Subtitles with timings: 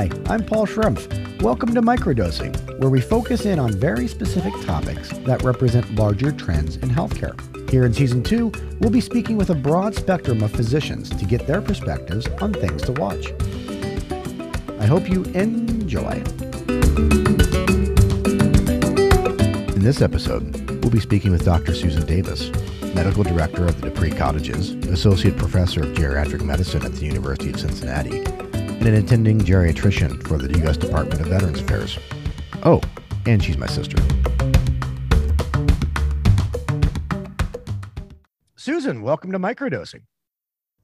[0.00, 1.42] Hi, I'm Paul Schrumpf.
[1.42, 6.76] Welcome to Microdosing, where we focus in on very specific topics that represent larger trends
[6.76, 7.38] in healthcare.
[7.68, 8.50] Here in season two,
[8.80, 12.80] we'll be speaking with a broad spectrum of physicians to get their perspectives on things
[12.84, 13.34] to watch.
[14.80, 16.22] I hope you enjoy.
[19.74, 21.74] In this episode, we'll be speaking with Dr.
[21.74, 22.50] Susan Davis,
[22.94, 27.60] Medical Director of the Deupree Cottages, Associate Professor of Geriatric Medicine at the University of
[27.60, 28.24] Cincinnati,
[28.80, 30.78] and an attending geriatrician for the U.S.
[30.78, 31.98] Department of Veterans Affairs.
[32.62, 32.80] Oh,
[33.26, 33.98] and she's my sister.
[38.56, 40.00] Susan, welcome to Microdosing.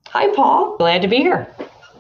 [0.08, 0.76] Hi, Paul.
[0.76, 1.48] Glad to be here.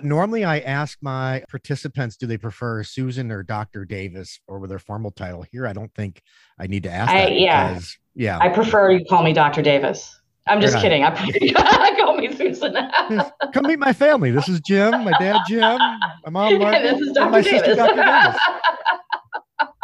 [0.02, 3.86] Normally, I ask my participants, do they prefer Susan or Dr.
[3.86, 5.46] Davis or with their formal title?
[5.50, 6.20] Here, I don't think
[6.58, 7.32] I need to ask I, that.
[7.32, 7.68] yeah.
[7.68, 8.38] Because, yeah.
[8.38, 9.62] I prefer you call me Dr.
[9.62, 10.20] Davis.
[10.46, 11.02] I'm just kidding.
[11.04, 11.10] I
[12.16, 12.74] call me Susan.
[13.52, 14.30] Come meet my family.
[14.30, 17.30] This is Jim, my dad, Jim, my mom, Martha, this is Dr.
[17.30, 17.96] my sister, Dr.
[17.96, 18.40] Davis.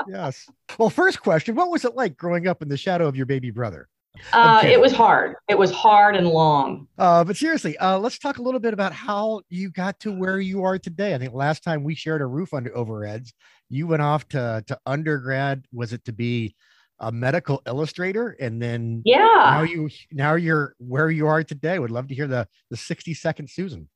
[0.09, 0.47] Yes.
[0.79, 3.53] Well, first question What was it like growing up in the shadow of your baby
[3.53, 3.89] brother?
[4.33, 5.37] uh, it was hard.
[5.49, 6.89] It was hard and long.
[6.99, 10.41] Uh, but seriously, uh, let's talk a little bit about how you got to where
[10.41, 11.15] you are today.
[11.15, 13.33] I think last time we shared a roof under over heads,
[13.71, 15.67] you went off to to undergrad.
[15.73, 16.57] Was it to be
[17.03, 21.79] a medical illustrator, and then yeah now you now you're where you are today?
[21.79, 23.89] Would love to hear the the sixty second Susan.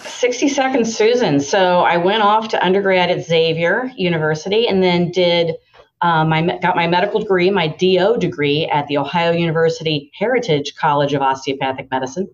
[0.00, 1.40] 60 second Susan.
[1.40, 5.54] So I went off to undergrad at Xavier University and then did
[6.02, 11.14] um, my got my medical degree, my DO degree at the Ohio University Heritage College
[11.14, 12.28] of Osteopathic Medicine.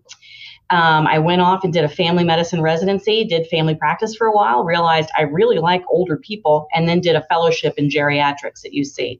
[0.69, 4.31] Um, I went off and did a family medicine residency, did family practice for a
[4.31, 8.71] while, realized I really like older people, and then did a fellowship in geriatrics at
[8.71, 9.19] UC.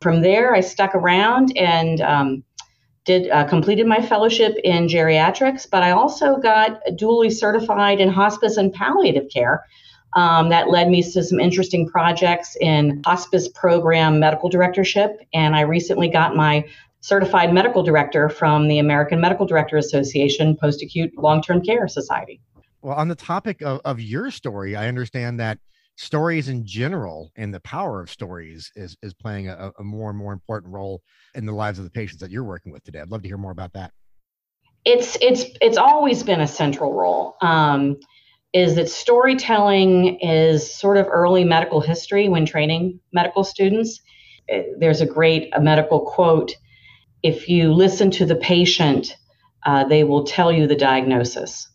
[0.00, 2.42] From there, I stuck around and um,
[3.04, 8.56] did uh, completed my fellowship in geriatrics, but I also got dually certified in hospice
[8.56, 9.66] and palliative care.
[10.14, 15.60] Um, that led me to some interesting projects in hospice program medical directorship, and I
[15.60, 16.64] recently got my
[17.00, 22.40] certified medical director from the American Medical Director Association Post Acute Long Term Care Society.
[22.80, 25.58] Well, on the topic of, of your story, I understand that
[26.00, 30.18] stories in general and the power of stories is is playing a, a more and
[30.18, 31.02] more important role
[31.34, 33.00] in the lives of the patients that you're working with today.
[33.00, 33.92] I'd love to hear more about that.
[34.84, 37.96] it's it's it's always been a central role um,
[38.52, 44.00] is that storytelling is sort of early medical history when training medical students
[44.52, 46.52] Uh, there's a great a medical quote
[47.22, 49.16] if you listen to the patient
[49.66, 51.68] uh, they will tell you the diagnosis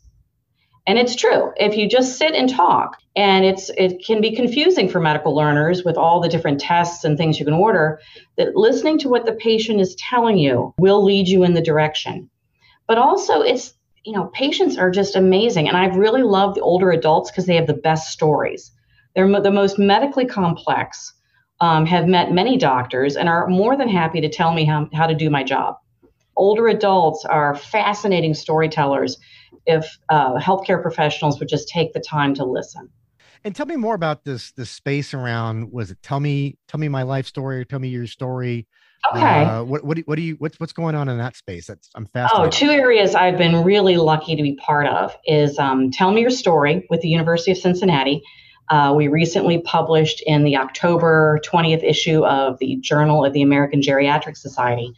[0.87, 1.51] and it's true.
[1.57, 5.83] If you just sit and talk and it's it can be confusing for medical learners
[5.83, 7.99] with all the different tests and things you can order
[8.37, 12.29] that listening to what the patient is telling you will lead you in the direction.
[12.87, 13.73] But also it's
[14.03, 15.67] you know patients are just amazing.
[15.67, 18.71] And i've really loved the older adults because they have the best stories.
[19.15, 21.13] They're mo- the most medically complex
[21.61, 25.07] um, have met many doctors and are more than happy to tell me how, how
[25.07, 25.77] to do my job.
[26.35, 29.17] Older adults are fascinating storytellers
[29.65, 32.89] if uh, healthcare professionals would just take the time to listen
[33.43, 36.87] And tell me more about this this space around was it tell me tell me
[36.89, 38.67] my life story or tell me your story.
[39.15, 41.67] okay Uh, what what do, what do you what's what's going on in that space?
[41.67, 42.51] That's I'm Oh, fascinated.
[42.53, 46.31] two areas I've been really lucky to be part of is um, Tell Me Your
[46.31, 48.23] Story with the University of Cincinnati.
[48.69, 53.79] Uh, we recently published in the October 20th issue of the Journal of the American
[53.81, 54.91] Geriatric Society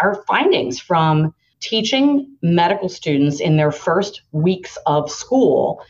[0.00, 5.82] our findings from teaching medical students in their first weeks of school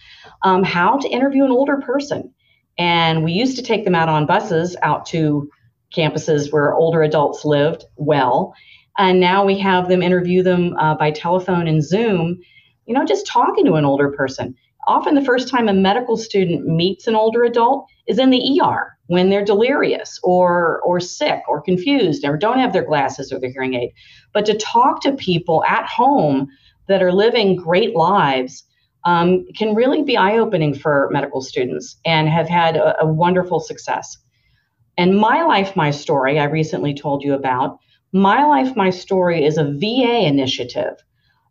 [0.43, 2.33] um, how to interview an older person.
[2.79, 5.51] And we used to take them out on buses out to
[5.95, 8.55] campuses where older adults lived well.
[8.99, 12.41] And now we have them interview them uh, by telephone and Zoom,
[12.87, 14.55] you know, just talking to an older person.
[14.87, 18.94] Often the first time a medical student meets an older adult is in the ER
[19.07, 23.53] when they're delirious or or sick or confused or don't have their glasses or their
[23.53, 23.93] hearing aid.
[24.33, 26.49] But to talk to people at home
[26.89, 28.65] that are living great lives
[29.05, 34.17] um, can really be eye-opening for medical students and have had a, a wonderful success.
[34.97, 37.79] And My Life, My Story, I recently told you about.
[38.13, 40.95] My Life, My Story is a VA initiative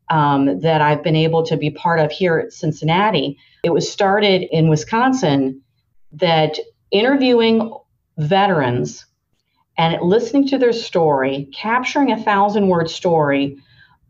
[0.10, 3.38] um, that I've been able to be part of here at Cincinnati.
[3.64, 5.62] It was started in Wisconsin
[6.14, 6.58] that
[6.94, 7.74] interviewing
[8.18, 9.06] veterans
[9.78, 13.58] and listening to their story, capturing a thousand word story,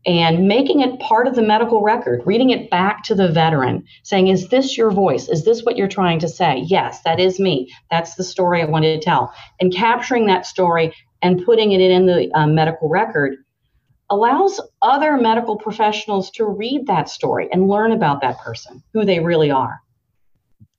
[0.06, 4.28] and making it part of the medical record, reading it back to the veteran, saying,
[4.28, 5.30] Is this your voice?
[5.30, 6.64] Is this what you're trying to say?
[6.68, 7.72] Yes, that is me.
[7.90, 9.34] That's the story I wanted to tell.
[9.62, 13.38] And capturing that story and putting it in the uh, medical record
[14.10, 19.22] allows other medical professionals to read that story and learn about that person, who they
[19.22, 19.80] really are.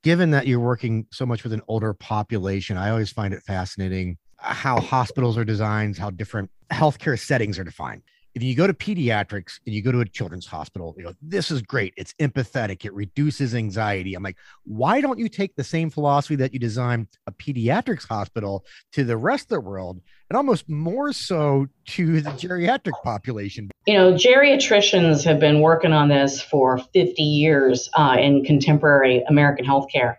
[0.04, 4.18] Given that you're working so much with an older population, I always find it fascinating
[4.38, 8.02] uh, how hospitals are designed, how different healthcare settings are defined
[8.34, 11.52] if you go to pediatrics and you go to a children's hospital, you know, this
[11.52, 11.94] is great.
[11.96, 12.84] It's empathetic.
[12.84, 14.14] It reduces anxiety.
[14.14, 18.64] I'm like, why don't you take the same philosophy that you design a pediatrics hospital
[18.92, 23.70] to the rest of the world and almost more so to the geriatric population?
[23.86, 29.64] You know, geriatricians have been working on this for 50 years uh, in contemporary American
[29.64, 30.16] healthcare.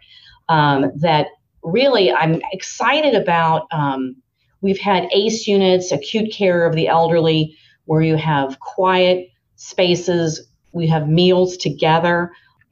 [0.47, 1.27] Um, that
[1.63, 3.67] really, I'm excited about.
[3.71, 4.15] Um,
[4.61, 10.87] we've had ACE units, acute care of the elderly where you have quiet spaces, we
[10.87, 12.31] have meals together,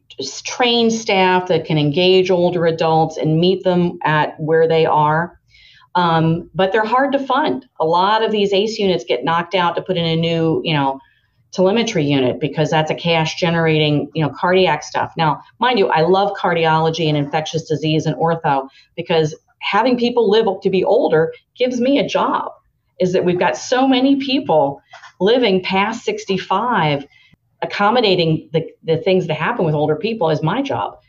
[0.10, 5.40] just trained staff that can engage older adults and meet them at where they are.
[5.96, 7.68] Um, but they're hard to fund.
[7.80, 10.74] A lot of these ACE units get knocked out to put in a new, you
[10.74, 11.00] know,
[11.52, 15.14] telemetry unit because that's a cash generating, you know, cardiac stuff.
[15.16, 20.48] Now, mind you, I love cardiology and infectious disease and ortho because having people live
[20.62, 22.52] to be older gives me a job.
[23.00, 24.82] Is that we've got so many people
[25.20, 27.06] living past 65,
[27.62, 31.00] accommodating the, the things that happen with older people is my job.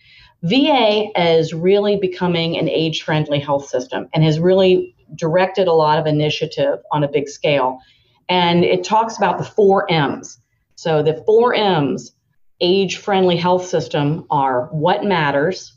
[0.42, 5.98] VA is really becoming an age friendly health system and has really directed a lot
[5.98, 7.78] of initiative on a big scale.
[8.28, 10.38] And it talks about the four M's.
[10.76, 12.12] So the four M's,
[12.60, 15.76] age friendly health system, are what matters,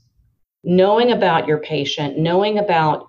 [0.64, 3.07] knowing about your patient, knowing about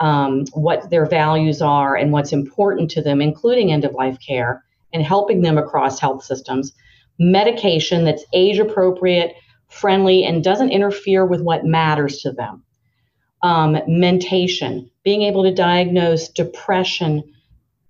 [0.00, 4.64] um, what their values are and what's important to them, including end of life care,
[4.92, 6.72] and helping them across health systems.
[7.18, 9.34] Medication that's age appropriate,
[9.68, 12.62] friendly, and doesn't interfere with what matters to them.
[13.42, 17.22] Um, mentation, being able to diagnose depression,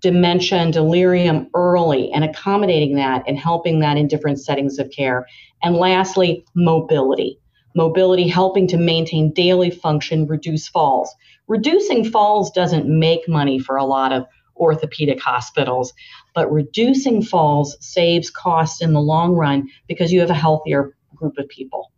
[0.00, 5.26] dementia, and delirium early and accommodating that and helping that in different settings of care.
[5.62, 7.40] And lastly, mobility.
[7.74, 11.14] Mobility helping to maintain daily function, reduce falls.
[11.48, 14.26] Reducing falls doesn't make money for a lot of
[14.56, 15.92] orthopedic hospitals,
[16.34, 21.34] but reducing falls saves costs in the long run because you have a healthier group
[21.38, 21.92] of people.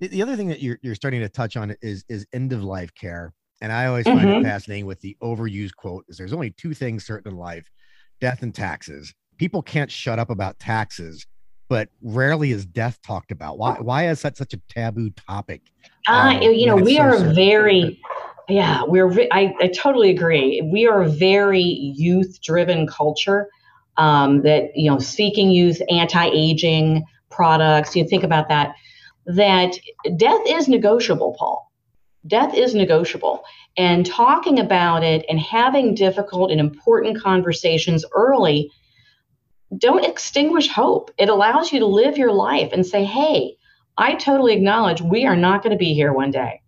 [0.00, 2.94] The other thing that you're, you're starting to touch on is is end of life
[2.94, 3.34] care.
[3.60, 4.40] And I always find mm-hmm.
[4.40, 7.68] it fascinating with the overused quote is there's only two things certain in life,
[8.20, 9.12] death and taxes.
[9.36, 11.26] People can't shut up about taxes,
[11.68, 13.58] but rarely is death talked about.
[13.58, 15.62] Why why is that such a taboo topic?
[16.06, 18.00] Uh, um, you know, we so are very
[18.48, 19.10] yeah, we're.
[19.30, 20.62] I, I totally agree.
[20.72, 23.48] We are a very youth-driven culture.
[23.96, 27.96] Um, that you know, seeking youth, anti-aging products.
[27.96, 28.74] You think about that.
[29.26, 29.76] That
[30.16, 31.70] death is negotiable, Paul.
[32.26, 33.42] Death is negotiable,
[33.76, 38.70] and talking about it and having difficult and important conversations early
[39.76, 41.10] don't extinguish hope.
[41.18, 43.56] It allows you to live your life and say, "Hey,
[43.98, 46.62] I totally acknowledge we are not going to be here one day."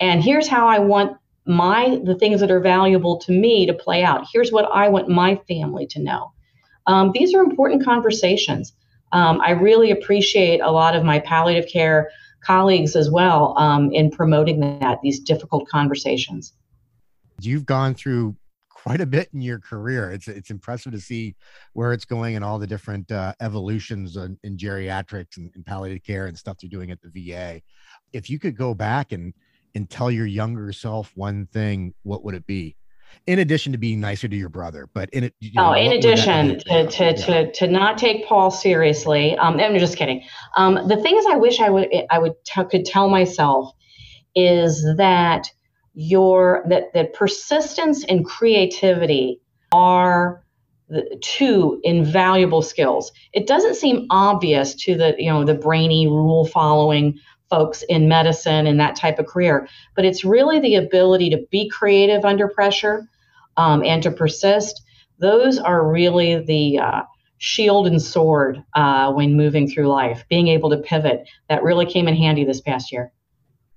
[0.00, 1.18] and here's how I want
[1.50, 4.26] my the things that are valuable to me to play out.
[4.32, 6.32] Here's what I want my family to know.
[6.86, 8.72] Um, these are important conversations.
[9.12, 12.10] Um, I really appreciate a lot of my palliative care
[12.42, 16.54] colleagues as well um, in promoting that these difficult conversations.
[17.40, 18.36] You've gone through
[18.68, 20.10] quite a bit in your career.
[20.10, 21.34] It's it's impressive to see
[21.74, 26.02] where it's going and all the different uh, evolutions in, in geriatrics and, and palliative
[26.04, 27.60] care and stuff they're doing at the VA.
[28.12, 29.34] If you could go back and
[29.74, 32.76] and tell your younger self one thing, what would it be?
[33.26, 35.34] In addition to being nicer to your brother, but in it.
[35.40, 37.12] You know, oh, in addition to to, yeah.
[37.12, 39.36] to to not take Paul seriously.
[39.36, 40.22] Um, I'm just kidding.
[40.56, 43.72] Um, the things I wish I would I would t- could tell myself
[44.34, 45.50] is that
[45.94, 49.40] your that that persistence and creativity
[49.72, 50.44] are
[50.88, 53.12] the two invaluable skills.
[53.32, 57.18] It doesn't seem obvious to the you know the brainy rule following
[57.50, 59.68] folks in medicine and that type of career.
[59.96, 63.08] But it's really the ability to be creative under pressure
[63.56, 64.82] um, and to persist.
[65.18, 67.02] Those are really the uh,
[67.38, 70.24] shield and sword uh, when moving through life.
[70.30, 73.12] Being able to pivot that really came in handy this past year.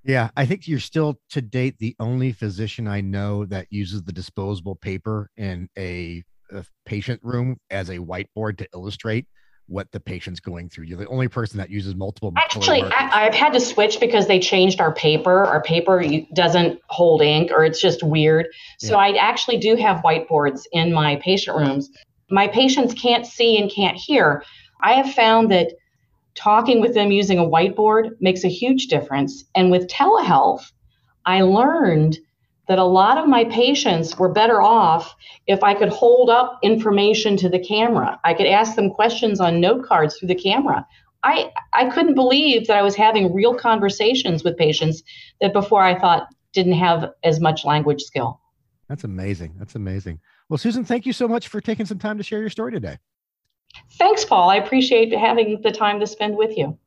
[0.06, 4.12] Yeah, I think you're still to date the only physician I know that uses the
[4.12, 9.28] disposable paper in a, a patient room as a whiteboard to illustrate
[9.68, 10.86] what the patient's going through.
[10.86, 12.34] You're the only person that uses multiple.
[12.36, 15.46] Actually, I, have had to switch because they changed our paper.
[15.46, 16.04] Our paper
[16.34, 18.48] doesn't hold ink, or it's just weird.
[18.80, 18.98] So yeah.
[18.98, 21.90] I actually do have whiteboards in my patient rooms.
[22.30, 24.44] My patients can't see and can't hear.
[24.82, 25.74] I have found that
[26.36, 29.46] talking with them using a whiteboard makes a huge difference.
[29.56, 30.72] And with telehealth,
[31.26, 32.18] I learned
[32.68, 35.16] that a lot of my patients were better off
[35.48, 38.20] if I could hold up information to the camera.
[38.24, 40.86] I could ask them questions on note cards through the camera.
[41.24, 45.04] I, I couldn't believe that I was having real conversations with patients
[45.42, 48.40] that before I thought didn't have as much language skill.
[48.88, 49.56] That's amazing.
[49.58, 50.20] That's amazing.
[50.50, 52.98] Well, Susan, thank you so much for taking some time to share your story today.
[53.94, 54.50] Thanks, Paul.
[54.50, 56.78] I appreciate having the time to spend with you.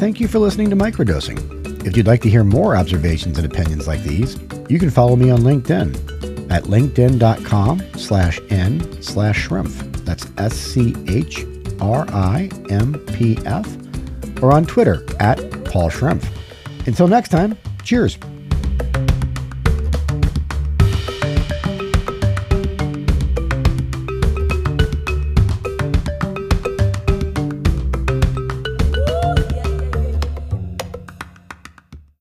[0.00, 1.86] Thank you for listening to Microdosing.
[1.86, 4.38] If you'd like to hear more observations and opinions like these,
[4.70, 10.02] you can follow me on LinkedIn at linkedin.com slash n slash schrumpf.
[10.06, 11.62] That's S-C-H-R-I-M-P-F.
[14.42, 16.26] Or on Twitter at Paul Schrumpf.
[16.86, 18.16] Until next time, cheers.